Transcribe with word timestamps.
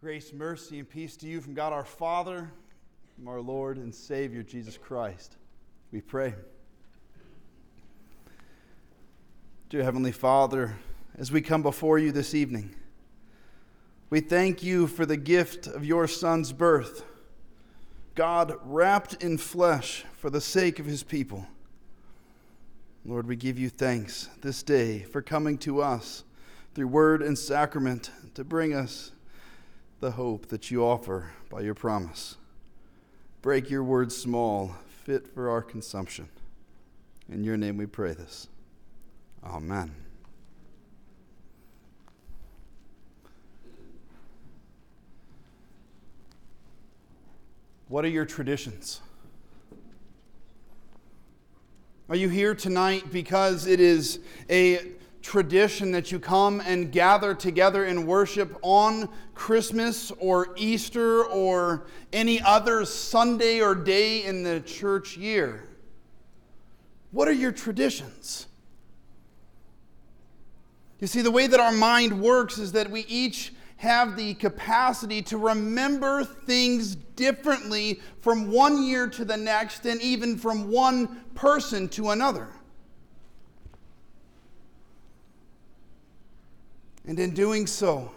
Grace, 0.00 0.32
mercy, 0.32 0.78
and 0.78 0.88
peace 0.88 1.16
to 1.16 1.26
you 1.26 1.40
from 1.40 1.54
God 1.54 1.72
our 1.72 1.84
Father, 1.84 2.48
from 3.16 3.26
our 3.26 3.40
Lord 3.40 3.78
and 3.78 3.92
Savior 3.92 4.44
Jesus 4.44 4.78
Christ. 4.78 5.34
We 5.90 6.00
pray. 6.00 6.34
Dear 9.68 9.82
Heavenly 9.82 10.12
Father, 10.12 10.76
as 11.16 11.32
we 11.32 11.40
come 11.40 11.64
before 11.64 11.98
you 11.98 12.12
this 12.12 12.32
evening, 12.32 12.76
we 14.08 14.20
thank 14.20 14.62
you 14.62 14.86
for 14.86 15.04
the 15.04 15.16
gift 15.16 15.66
of 15.66 15.84
your 15.84 16.06
Son's 16.06 16.52
birth, 16.52 17.04
God 18.14 18.54
wrapped 18.62 19.14
in 19.20 19.36
flesh 19.36 20.04
for 20.16 20.30
the 20.30 20.40
sake 20.40 20.78
of 20.78 20.86
his 20.86 21.02
people. 21.02 21.44
Lord, 23.04 23.26
we 23.26 23.34
give 23.34 23.58
you 23.58 23.68
thanks 23.68 24.28
this 24.42 24.62
day 24.62 25.00
for 25.00 25.22
coming 25.22 25.58
to 25.58 25.82
us 25.82 26.22
through 26.76 26.86
word 26.86 27.20
and 27.20 27.36
sacrament 27.36 28.12
to 28.34 28.44
bring 28.44 28.72
us 28.72 29.10
the 30.00 30.12
hope 30.12 30.46
that 30.48 30.70
you 30.70 30.84
offer 30.84 31.32
by 31.50 31.60
your 31.60 31.74
promise. 31.74 32.36
Break 33.42 33.70
your 33.70 33.82
word 33.82 34.12
small, 34.12 34.76
fit 35.04 35.26
for 35.26 35.50
our 35.50 35.62
consumption. 35.62 36.28
In 37.28 37.44
your 37.44 37.56
name 37.56 37.76
we 37.76 37.86
pray 37.86 38.14
this. 38.14 38.48
Amen. 39.44 39.94
What 47.88 48.04
are 48.04 48.08
your 48.08 48.26
traditions? 48.26 49.00
Are 52.10 52.16
you 52.16 52.28
here 52.28 52.54
tonight 52.54 53.10
because 53.12 53.66
it 53.66 53.80
is 53.80 54.20
a 54.50 54.92
tradition 55.22 55.92
that 55.92 56.10
you 56.12 56.18
come 56.18 56.60
and 56.60 56.92
gather 56.92 57.34
together 57.34 57.84
in 57.84 58.06
worship 58.06 58.56
on 58.62 59.08
Christmas 59.34 60.10
or 60.18 60.54
Easter 60.56 61.24
or 61.24 61.86
any 62.12 62.40
other 62.40 62.84
Sunday 62.84 63.60
or 63.60 63.74
day 63.74 64.24
in 64.24 64.42
the 64.42 64.60
church 64.60 65.16
year. 65.16 65.68
What 67.10 67.28
are 67.28 67.32
your 67.32 67.52
traditions? 67.52 68.46
You 71.00 71.06
see, 71.06 71.22
the 71.22 71.30
way 71.30 71.46
that 71.46 71.60
our 71.60 71.72
mind 71.72 72.20
works 72.20 72.58
is 72.58 72.72
that 72.72 72.90
we 72.90 73.02
each 73.02 73.52
have 73.76 74.16
the 74.16 74.34
capacity 74.34 75.22
to 75.22 75.38
remember 75.38 76.24
things 76.24 76.96
differently 76.96 78.00
from 78.20 78.50
one 78.50 78.82
year 78.82 79.06
to 79.08 79.24
the 79.24 79.36
next 79.36 79.86
and 79.86 80.02
even 80.02 80.36
from 80.36 80.68
one 80.70 81.24
person 81.34 81.88
to 81.88 82.10
another. 82.10 82.48
And 87.08 87.18
in 87.18 87.30
doing 87.30 87.66
so, 87.66 88.12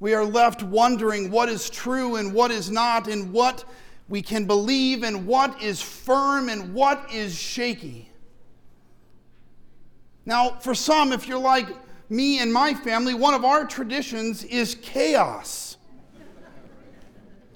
we 0.00 0.14
are 0.14 0.24
left 0.24 0.64
wondering 0.64 1.30
what 1.30 1.48
is 1.48 1.70
true 1.70 2.16
and 2.16 2.34
what 2.34 2.50
is 2.50 2.72
not, 2.72 3.06
and 3.06 3.32
what 3.32 3.64
we 4.08 4.20
can 4.20 4.46
believe, 4.46 5.04
and 5.04 5.26
what 5.28 5.62
is 5.62 5.80
firm 5.80 6.48
and 6.48 6.74
what 6.74 7.08
is 7.12 7.32
shaky. 7.38 8.10
Now, 10.26 10.58
for 10.58 10.74
some, 10.74 11.12
if 11.12 11.28
you're 11.28 11.38
like 11.38 11.68
me 12.10 12.40
and 12.40 12.52
my 12.52 12.74
family, 12.74 13.14
one 13.14 13.34
of 13.34 13.44
our 13.44 13.64
traditions 13.64 14.42
is 14.42 14.74
chaos. 14.82 15.76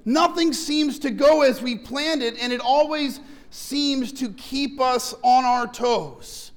Nothing 0.05 0.53
seems 0.53 1.01
to 1.01 1.11
go 1.11 1.43
as 1.43 1.61
we 1.61 1.77
planned 1.77 2.23
it, 2.23 2.37
and 2.41 2.53
it 2.53 2.61
always 2.61 3.19
seems 3.51 4.13
to 4.13 4.29
keep 4.35 4.81
us 4.81 5.15
on 5.23 5.45
our 5.45 5.67
toes. 5.67 6.53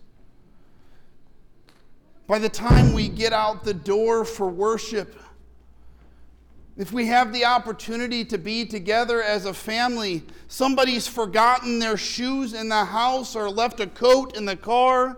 By 2.28 2.40
the 2.40 2.50
time 2.50 2.92
we 2.92 3.08
get 3.08 3.32
out 3.32 3.64
the 3.64 3.74
door 3.74 4.26
for 4.26 4.50
worship, 4.50 5.16
if 6.76 6.92
we 6.92 7.08
have 7.08 7.32
the 7.34 7.46
opportunity 7.46 8.26
to 8.26 8.38
be 8.38 8.66
together 8.66 9.24
as 9.24 9.46
a 9.46 9.54
family, 9.54 10.24
somebody's 10.50 11.08
forgotten 11.08 11.80
their 11.80 11.96
shoes 11.96 12.54
in 12.54 12.68
the 12.68 12.86
house 12.86 13.36
or 13.36 13.50
left 13.50 13.80
a 13.80 13.88
coat 13.88 14.36
in 14.36 14.46
the 14.46 14.58
car, 14.58 15.18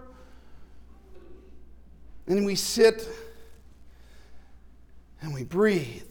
and 2.27 2.45
we 2.45 2.53
sit 2.53 3.09
and 5.21 5.33
we 5.33 5.43
breathe. 5.43 6.03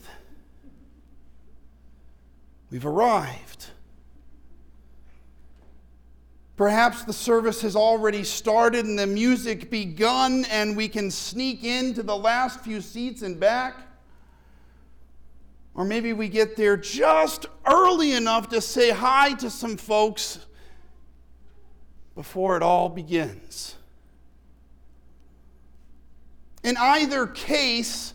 We've 2.71 2.85
arrived. 2.85 3.69
Perhaps 6.59 7.05
the 7.05 7.13
service 7.13 7.63
has 7.63 7.77
already 7.77 8.25
started 8.25 8.85
and 8.85 8.99
the 8.99 9.07
music 9.07 9.71
begun, 9.71 10.45
and 10.47 10.77
we 10.77 10.89
can 10.89 11.09
sneak 11.09 11.63
into 11.63 12.03
the 12.03 12.17
last 12.17 12.65
few 12.65 12.81
seats 12.81 13.23
and 13.23 13.39
back. 13.39 13.77
Or 15.77 15.85
maybe 15.85 16.13
we 16.13 16.29
get 16.29 16.57
there 16.57 16.77
just 16.77 17.47
early 17.65 18.11
enough 18.11 18.49
to 18.49 18.61
say 18.61 18.91
hi 18.91 19.35
to 19.35 19.51
some 19.51 19.77
folks 19.77 20.41
before 22.17 22.57
it 22.57 22.65
all 22.65 22.89
begins. 22.89 23.77
In 26.65 26.77
either 26.77 27.29
case, 27.29 28.15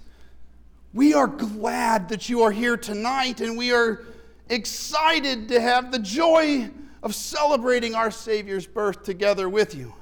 we 0.94 1.14
are 1.14 1.28
glad 1.28 2.10
that 2.10 2.28
you 2.28 2.42
are 2.42 2.52
here 2.52 2.76
tonight 2.76 3.40
and 3.40 3.58
we 3.58 3.72
are 3.72 4.04
excited 4.50 5.48
to 5.48 5.62
have 5.62 5.94
the 5.94 6.00
joy 6.00 6.70
of 7.04 7.14
celebrating 7.14 7.94
our 7.94 8.10
Savior's 8.10 8.66
birth 8.66 9.04
together 9.04 9.48
with 9.48 9.76
you. 9.76 9.94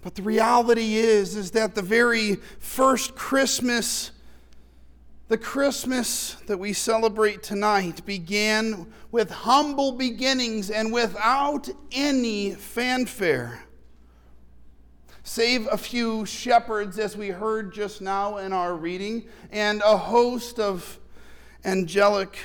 But 0.00 0.14
the 0.14 0.22
reality 0.22 0.94
is 0.94 1.36
is 1.36 1.50
that 1.50 1.74
the 1.74 1.82
very 1.82 2.36
first 2.58 3.14
Christmas 3.14 4.12
the 5.30 5.38
Christmas 5.38 6.34
that 6.46 6.58
we 6.58 6.72
celebrate 6.72 7.40
tonight 7.44 8.04
began 8.04 8.92
with 9.12 9.30
humble 9.30 9.92
beginnings 9.92 10.72
and 10.72 10.92
without 10.92 11.68
any 11.92 12.50
fanfare. 12.50 13.62
Save 15.22 15.68
a 15.70 15.78
few 15.78 16.26
shepherds, 16.26 16.98
as 16.98 17.16
we 17.16 17.28
heard 17.28 17.72
just 17.72 18.00
now 18.00 18.38
in 18.38 18.52
our 18.52 18.74
reading, 18.74 19.24
and 19.52 19.80
a 19.82 19.96
host 19.96 20.58
of 20.58 20.98
angelic 21.64 22.36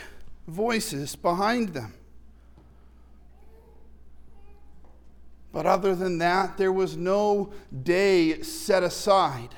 voices 0.47 1.15
behind 1.15 1.69
them. 1.69 1.93
But 5.51 5.65
other 5.65 5.95
than 5.95 6.17
that, 6.17 6.57
there 6.57 6.73
was 6.73 6.97
no 6.97 7.53
day 7.83 8.41
set 8.41 8.83
aside. 8.83 9.55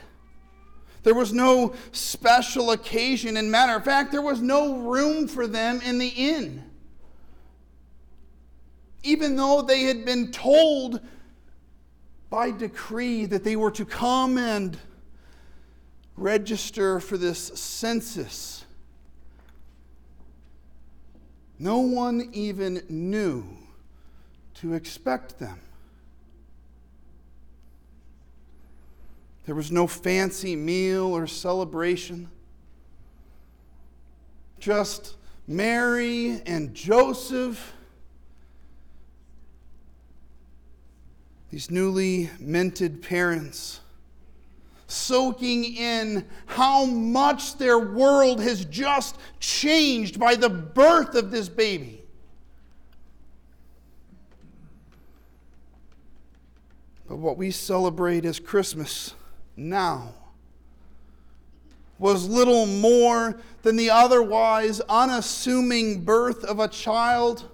There 1.02 1.16
was 1.16 1.34
no 1.34 1.74
special 1.92 2.72
occasion. 2.72 3.36
And 3.38 3.50
matter 3.50 3.76
of 3.76 3.84
fact, 3.84 4.12
there 4.12 4.22
was 4.22 4.40
no 4.40 4.78
room 4.78 5.28
for 5.28 5.48
them 5.48 5.82
in 5.82 5.98
the 5.98 6.10
inn. 6.10 6.64
Even 9.04 9.36
though 9.36 9.62
they 9.62 9.84
had 9.84 10.06
been 10.06 10.32
told 10.32 11.02
by 12.30 12.52
decree 12.52 13.26
that 13.26 13.44
they 13.44 13.56
were 13.56 13.72
to 13.72 13.86
come 13.86 14.38
and 14.38 14.78
register 16.16 17.00
for 17.00 17.18
this 17.18 17.40
census 17.40 18.57
no 21.60 21.80
one 21.80 22.30
even 22.34 22.84
knew 22.90 23.46
to 24.56 24.74
expect 24.74 25.40
them. 25.40 25.60
There 29.46 29.56
was 29.56 29.72
no 29.72 29.88
fancy 29.88 30.56
meal 30.56 31.06
or 31.06 31.26
celebration. 31.26 32.30
Just 34.60 35.16
Mary 35.48 36.42
and 36.46 36.74
Joseph, 36.74 37.74
these 41.50 41.72
newly 41.72 42.30
minted 42.40 43.02
parents 43.02 43.80
soaking 44.88 45.66
in 45.66 46.26
how 46.46 46.86
much 46.86 47.58
their 47.58 47.78
world 47.78 48.42
has 48.42 48.66
just 48.66 49.18
changed 49.40 50.20
by 50.20 50.36
the 50.36 50.50
birth 50.50 51.14
of 51.16 51.30
this 51.30 51.50
baby. 51.50 52.02
But 57.08 57.18
what 57.18 57.38
we 57.38 57.52
celebrate 57.52 58.26
as 58.26 58.40
Christmas 58.40 59.14
now 59.56 60.14
was 62.00 62.28
little 62.28 62.66
more 62.66 63.40
than 63.64 63.76
the 63.76 63.90
otherwise 63.90 64.82
unassuming 64.82 66.02
birth 66.02 66.44
of 66.44 66.60
a 66.60 66.68
child 66.68 67.50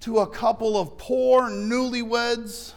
to 0.00 0.18
a 0.18 0.26
couple 0.26 0.78
of 0.78 0.96
poor 0.96 1.50
newlyweds 1.50 2.72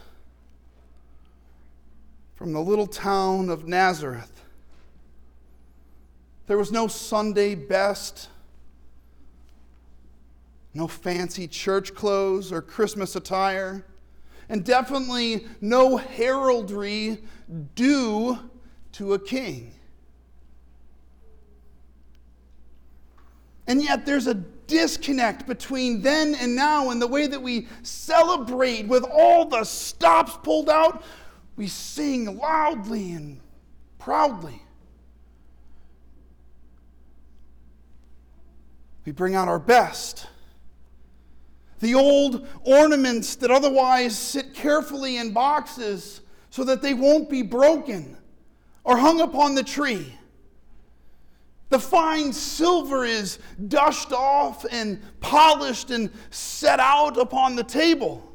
from 2.36 2.54
the 2.54 2.62
little 2.62 2.88
town 2.88 3.50
of 3.50 3.68
Nazareth. 3.68 4.44
There 6.48 6.58
was 6.58 6.72
no 6.72 6.88
Sunday 6.88 7.56
best, 7.56 8.30
no 10.74 10.88
fancy 10.88 11.48
church 11.48 11.94
clothes 11.94 12.52
or 12.52 12.62
Christmas 12.62 13.16
attire, 13.16 13.86
and 14.50 14.66
definitely 14.66 15.48
no 15.62 15.98
heraldry 15.98 17.20
due 17.76 18.40
to 18.94 19.14
a 19.14 19.20
king. 19.20 19.74
And 23.68 23.82
yet 23.82 24.06
there's 24.06 24.28
a 24.28 24.34
disconnect 24.34 25.48
between 25.48 26.02
then 26.02 26.36
and 26.36 26.56
now 26.56 26.90
and 26.90 27.02
the 27.02 27.08
way 27.08 27.28
that 27.28 27.42
we 27.42 27.68
celebrate 27.84 28.88
with 28.88 29.04
all 29.04 29.46
the 29.46 29.64
stops 29.64 30.38
pulled 30.44 30.70
out. 30.70 31.04
We 31.56 31.68
sing 31.68 32.38
loudly 32.38 33.12
and 33.12 33.40
proudly. 34.00 34.62
We 39.06 39.12
bring 39.12 39.36
out 39.36 39.48
our 39.48 39.60
best. 39.60 40.28
The 41.80 41.96
old 41.96 42.48
ornaments 42.64 43.36
that 43.36 43.52
otherwise 43.52 44.18
sit 44.18 44.54
carefully 44.54 45.18
in 45.18 45.34
boxes 45.34 46.22
so 46.50 46.64
that 46.64 46.82
they 46.82 46.94
won't 46.94 47.30
be 47.30 47.42
broken 47.42 48.18
are 48.86 48.98
hung 48.98 49.22
upon 49.22 49.56
the 49.56 49.64
tree. 49.64 50.14
The 51.70 51.80
fine 51.80 52.32
silver 52.32 53.04
is 53.04 53.40
dusted 53.68 54.14
off 54.14 54.66
and 54.72 55.02
polished 55.20 55.92
and 55.92 56.12
set 56.30 56.80
out 56.80 57.18
upon 57.18 57.56
the 57.56 57.64
table. 57.64 58.33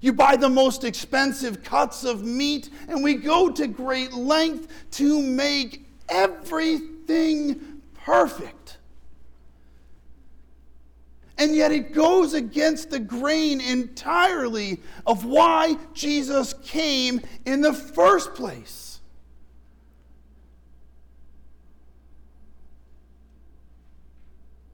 You 0.00 0.12
buy 0.12 0.36
the 0.36 0.48
most 0.48 0.84
expensive 0.84 1.62
cuts 1.62 2.04
of 2.04 2.22
meat, 2.24 2.70
and 2.88 3.02
we 3.02 3.14
go 3.14 3.50
to 3.50 3.66
great 3.66 4.12
length 4.12 4.68
to 4.92 5.22
make 5.22 5.86
everything 6.08 7.80
perfect. 8.04 8.78
And 11.38 11.54
yet 11.54 11.70
it 11.70 11.92
goes 11.92 12.32
against 12.34 12.90
the 12.90 13.00
grain 13.00 13.60
entirely 13.60 14.80
of 15.06 15.24
why 15.24 15.76
Jesus 15.92 16.54
came 16.64 17.20
in 17.44 17.60
the 17.60 17.74
first 17.74 18.34
place. 18.34 19.00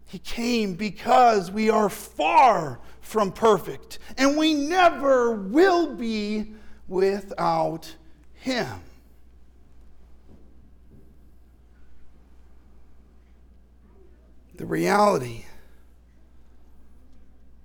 He 0.06 0.19
came 0.19 0.74
because 0.74 1.50
we 1.50 1.70
are 1.70 1.88
far 1.88 2.80
from 3.12 3.30
perfect, 3.30 3.98
and 4.16 4.38
we 4.38 4.54
never 4.54 5.32
will 5.32 5.94
be 5.94 6.54
without 6.88 7.94
Him. 8.32 8.80
The 14.54 14.64
reality 14.64 15.44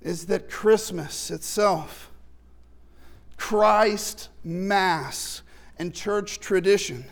is 0.02 0.26
that 0.26 0.50
Christmas 0.50 1.32
itself, 1.32 2.12
Christ 3.38 4.28
Mass, 4.44 5.44
and 5.80 5.94
church 5.94 6.42
tradition 6.42 7.06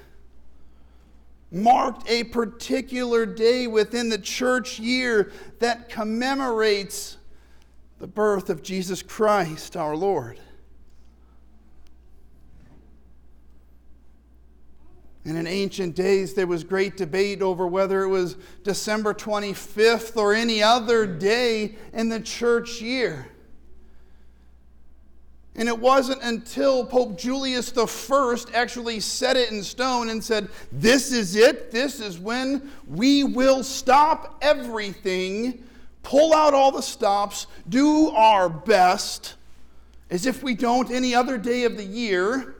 marked 1.53 2.09
a 2.09 2.25
particular 2.25 3.25
day 3.25 3.65
within 3.65 4.09
the 4.09 4.17
church 4.17 4.77
year 4.77 5.31
that 5.59 5.87
commemorates 5.87 7.15
the 7.99 8.07
birth 8.07 8.49
of 8.49 8.61
Jesus 8.61 9.01
Christ 9.01 9.75
our 9.77 9.95
Lord. 9.95 10.39
And 15.25 15.37
in 15.37 15.47
ancient 15.47 15.95
days, 15.95 16.35
there 16.35 16.45
was 16.45 16.63
great 16.63 16.97
debate 16.97 17.41
over 17.41 17.65
whether 17.65 18.03
it 18.03 18.09
was 18.09 18.37
December 18.63 19.13
25th 19.13 20.17
or 20.17 20.35
any 20.35 20.61
other 20.61 21.07
day 21.07 21.77
in 21.93 22.09
the 22.09 22.19
church 22.19 22.79
year. 22.79 23.27
And 25.55 25.67
it 25.67 25.79
wasn't 25.79 26.21
until 26.21 26.85
Pope 26.85 27.17
Julius 27.17 27.75
I 27.75 28.35
actually 28.53 28.99
set 28.99 29.37
it 29.37 29.51
in 29.51 29.63
stone 29.63 30.09
and 30.09 30.23
said, 30.23 30.49
This 30.71 31.11
is 31.11 31.35
it. 31.35 31.71
This 31.71 31.99
is 32.01 32.19
when 32.19 32.69
we 32.87 33.23
will 33.23 33.63
stop 33.63 34.37
everything, 34.41 35.63
pull 36.05 36.35
out 36.35 36.53
all 36.53 36.71
the 36.71 36.81
stops, 36.81 37.47
do 37.67 38.11
our 38.11 38.47
best, 38.47 39.33
as 40.11 40.27
if 40.27 40.43
we 40.43 40.53
don't 40.53 40.91
any 40.91 41.15
other 41.15 41.37
day 41.37 41.63
of 41.63 41.75
the 41.75 41.83
year, 41.83 42.55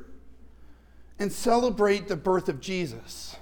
and 1.20 1.32
celebrate 1.32 2.08
the 2.08 2.16
birth 2.16 2.50
of 2.50 2.60
Jesus. 2.60 3.36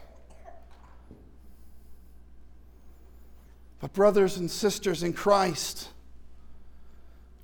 But, 3.80 3.94
brothers 3.94 4.38
and 4.38 4.52
sisters 4.52 5.04
in 5.04 5.14
Christ, 5.14 5.90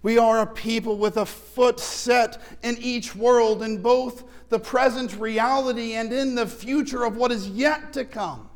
we 0.04 0.18
are 0.18 0.42
a 0.42 0.46
people 0.46 0.98
with 0.98 1.16
a 1.16 1.26
foot 1.26 1.80
set 1.80 2.42
in 2.62 2.78
each 2.80 3.16
world, 3.16 3.64
in 3.64 3.82
both 3.82 4.26
the 4.50 4.60
present 4.60 5.18
reality 5.18 5.94
and 5.94 6.12
in 6.12 6.36
the 6.36 6.48
future 6.48 7.06
of 7.06 7.16
what 7.16 7.32
is 7.32 7.48
yet 7.50 7.94
to 7.94 8.04
come. 8.04 8.49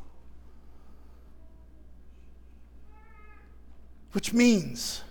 Which 4.14 4.32
means, 4.32 5.02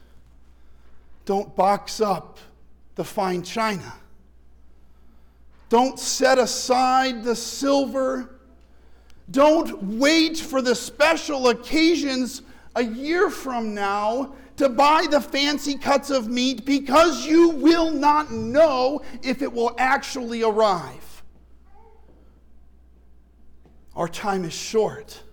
don't 1.25 1.53
box 1.57 1.99
up 1.99 2.39
the 2.95 3.03
fine 3.03 3.43
china. 3.43 3.93
Don't 5.67 5.99
set 5.99 6.39
aside 6.39 7.25
the 7.25 7.35
silver. 7.35 8.39
Don't 9.29 9.83
wait 9.99 10.37
for 10.37 10.61
the 10.61 10.73
special 10.73 11.49
occasions 11.49 12.43
a 12.77 12.83
year 12.83 13.29
from 13.29 13.73
now 13.73 14.35
to 14.55 14.69
buy 14.69 15.05
the 15.11 15.19
fancy 15.19 15.77
cuts 15.77 16.09
of 16.09 16.29
meat 16.29 16.63
because 16.63 17.25
you 17.25 17.49
will 17.49 17.91
not 17.91 18.31
know 18.31 19.01
if 19.21 19.41
it 19.41 19.51
will 19.51 19.75
actually 19.77 20.43
arrive. 20.43 21.23
Our 23.97 24.07
time 24.07 24.45
is 24.45 24.53
short. 24.53 25.23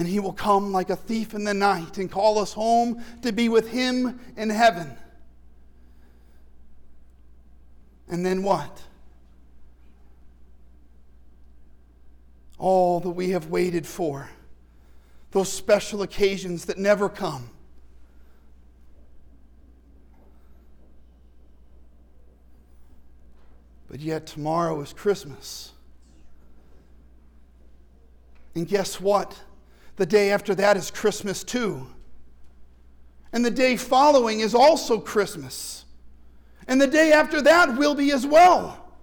And 0.00 0.08
he 0.08 0.18
will 0.18 0.32
come 0.32 0.72
like 0.72 0.88
a 0.88 0.96
thief 0.96 1.34
in 1.34 1.44
the 1.44 1.52
night 1.52 1.98
and 1.98 2.10
call 2.10 2.38
us 2.38 2.54
home 2.54 3.04
to 3.20 3.32
be 3.32 3.50
with 3.50 3.68
him 3.68 4.18
in 4.34 4.48
heaven. 4.48 4.96
And 8.08 8.24
then 8.24 8.42
what? 8.42 8.80
All 12.56 13.00
that 13.00 13.10
we 13.10 13.28
have 13.32 13.50
waited 13.50 13.86
for 13.86 14.30
those 15.32 15.52
special 15.52 16.00
occasions 16.00 16.64
that 16.64 16.78
never 16.78 17.10
come. 17.10 17.50
But 23.90 24.00
yet, 24.00 24.26
tomorrow 24.26 24.80
is 24.80 24.94
Christmas. 24.94 25.72
And 28.54 28.66
guess 28.66 28.98
what? 28.98 29.38
The 30.00 30.06
day 30.06 30.30
after 30.30 30.54
that 30.54 30.78
is 30.78 30.90
Christmas 30.90 31.44
too. 31.44 31.86
And 33.34 33.44
the 33.44 33.50
day 33.50 33.76
following 33.76 34.40
is 34.40 34.54
also 34.54 34.98
Christmas. 34.98 35.84
And 36.66 36.80
the 36.80 36.86
day 36.86 37.12
after 37.12 37.42
that 37.42 37.76
will 37.76 37.94
be 37.94 38.10
as 38.10 38.26
well. 38.26 38.94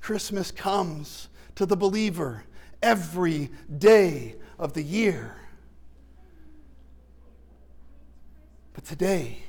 Christmas 0.00 0.50
comes 0.50 1.28
to 1.56 1.66
the 1.66 1.76
believer 1.76 2.44
every 2.82 3.50
day 3.76 4.36
of 4.58 4.72
the 4.72 4.82
year. 4.82 5.36
But 8.72 8.86
today, 8.86 9.42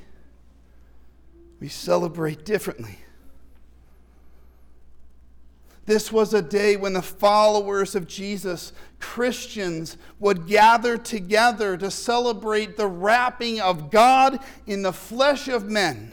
we 1.60 1.68
celebrate 1.68 2.44
differently. 2.44 2.98
This 5.90 6.12
was 6.12 6.32
a 6.34 6.40
day 6.40 6.76
when 6.76 6.92
the 6.92 7.02
followers 7.02 7.96
of 7.96 8.06
Jesus, 8.06 8.72
Christians, 9.00 9.96
would 10.20 10.46
gather 10.46 10.96
together 10.96 11.76
to 11.76 11.90
celebrate 11.90 12.76
the 12.76 12.86
wrapping 12.86 13.60
of 13.60 13.90
God 13.90 14.38
in 14.68 14.82
the 14.82 14.92
flesh 14.92 15.48
of 15.48 15.68
men 15.68 16.12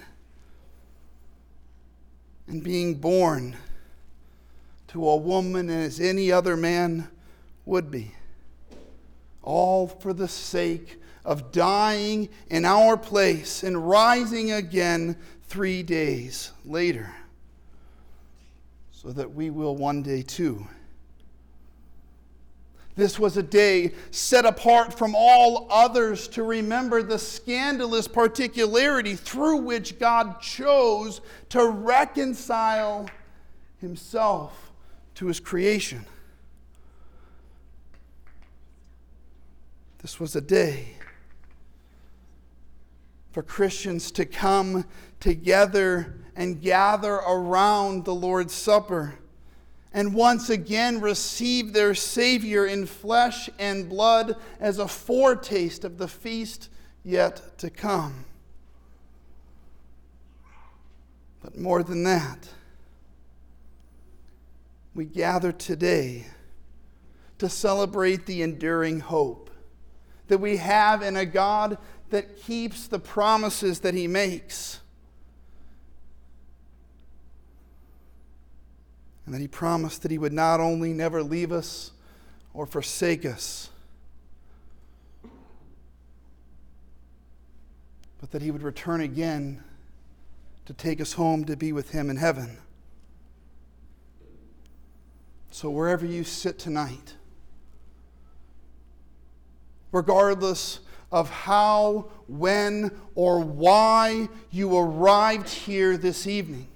and 2.48 2.64
being 2.64 2.96
born 2.96 3.56
to 4.88 5.08
a 5.08 5.16
woman 5.16 5.70
as 5.70 6.00
any 6.00 6.32
other 6.32 6.58
man 6.58 7.10
would 7.64 7.92
be. 7.92 8.14
All 9.44 9.88
for 9.88 10.12
the 10.12 10.28
sake 10.28 11.00
of 11.24 11.52
dying 11.52 12.30
in 12.50 12.66
our 12.66 12.98
place 12.98 13.62
and 13.62 13.88
rising 13.88 14.52
again 14.52 15.18
three 15.44 15.84
days 15.84 16.52
later, 16.66 17.14
so 18.98 19.12
that 19.12 19.32
we 19.32 19.52
will 19.52 19.76
one 19.76 20.02
day 20.02 20.24
too. 20.24 20.66
This 22.96 23.20
was 23.20 23.38
a 23.38 23.44
day 23.44 23.92
set 24.10 24.44
apart 24.44 24.92
from 24.92 25.14
all 25.16 25.68
others 25.70 26.28
to 26.30 26.42
remember 26.42 27.04
the 27.04 27.20
scandalous 27.20 28.08
particularity 28.08 29.14
through 29.14 29.58
which 29.58 30.00
God 30.00 30.42
chose 30.42 31.22
to 31.50 31.68
reconcile 31.68 33.08
himself 33.80 34.72
to 35.14 35.28
his 35.28 35.40
creation. 35.40 36.04
This 40.00 40.20
was 40.20 40.36
a 40.36 40.42
day 40.42 40.98
for 43.38 43.44
Christians 43.44 44.10
to 44.10 44.26
come 44.26 44.84
together 45.20 46.18
and 46.36 46.60
gather 46.60 47.14
around 47.14 48.04
the 48.04 48.16
Lord's 48.16 48.56
Supper 48.56 49.20
and 49.94 50.16
once 50.16 50.50
again 50.50 51.02
receive 51.02 51.72
their 51.72 51.94
Savior 51.94 52.66
in 52.66 52.88
flesh 52.88 53.48
and 53.60 53.88
blood 53.88 54.38
as 54.60 54.80
a 54.80 54.88
foretaste 54.88 55.84
of 55.84 56.00
the 56.00 56.08
feast 56.08 56.72
yet 57.04 57.60
to 57.60 57.70
come. 57.70 58.26
But 61.40 61.56
more 61.56 61.84
than 61.84 62.06
that, 62.06 62.50
we 64.96 65.06
gather 65.06 65.52
today 65.52 66.26
to 67.38 67.50
celebrate 67.50 68.26
the 68.26 68.42
enduring 68.42 69.02
hope 69.02 69.52
that 70.28 70.40
we 70.40 70.58
have 70.58 71.02
in 71.02 71.16
a 71.16 71.26
God 71.26 71.78
that 72.10 72.42
keeps 72.42 72.88
the 72.88 73.00
promises 73.00 73.82
that 73.82 73.94
He 73.94 74.08
makes. 74.08 74.80
And 79.26 79.36
that 79.36 79.42
He 79.42 79.48
promised 79.48 80.04
that 80.04 80.12
He 80.12 80.18
would 80.18 80.34
not 80.34 80.60
only 80.60 80.94
never 80.94 81.22
leave 81.22 81.52
us 81.52 81.92
or 82.54 82.66
forsake 82.66 83.26
us, 83.26 83.70
but 88.20 88.32
that 88.32 88.42
He 88.42 88.52
would 88.52 88.64
return 88.64 89.02
again 89.02 89.64
to 90.66 90.74
take 90.74 91.00
us 91.00 91.14
home 91.14 91.46
to 91.46 91.56
be 91.56 91.72
with 91.72 91.92
Him 91.92 92.10
in 92.10 92.18
heaven. 92.18 92.58
So, 95.52 95.70
wherever 95.70 96.06
you 96.06 96.24
sit 96.24 96.60
tonight, 96.60 97.16
regardless 99.92 100.80
of 101.12 101.30
how, 101.30 102.10
when, 102.28 102.92
or 103.16 103.40
why 103.40 104.30
you 104.52 104.78
arrived 104.78 105.50
here 105.50 105.98
this 105.98 106.28
evening, 106.28 106.68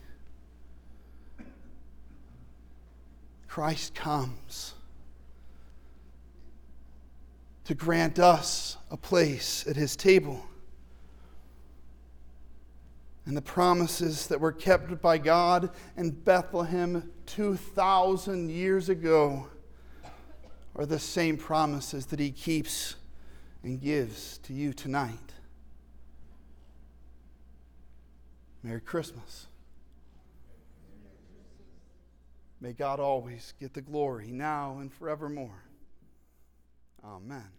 Christ 3.48 3.94
comes 3.94 4.74
to 7.66 7.76
grant 7.76 8.20
us 8.20 8.78
a 8.90 8.98
place 8.98 9.66
at 9.68 9.76
his 9.76 9.96
table. 9.96 10.46
And 13.26 13.38
the 13.38 13.42
promises 13.42 14.28
that 14.28 14.40
were 14.40 14.52
kept 14.52 15.02
by 15.02 15.18
God 15.18 15.70
in 15.96 16.12
Bethlehem 16.12 17.12
2,000 17.28 18.50
years 18.50 18.90
ago 18.90 19.48
are 20.76 20.86
the 20.86 21.00
same 21.00 21.38
promises 21.38 22.08
that 22.08 22.20
He 22.20 22.32
keeps 22.32 22.96
and 23.64 23.80
gives 23.80 24.38
to 24.40 24.54
you 24.54 24.74
tonight. 24.74 25.34
Merry 28.64 28.82
Christmas. 28.82 29.48
May 32.60 32.74
God 32.74 33.00
always 33.00 33.54
get 33.60 33.74
the 33.74 33.82
glory 33.82 34.32
now 34.32 34.78
and 34.80 34.94
forevermore. 34.94 35.64
Amen. 37.04 37.50